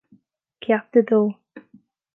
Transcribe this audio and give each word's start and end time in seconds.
Ceacht 0.63 0.95
a 0.99 1.03
Dó 1.09 1.21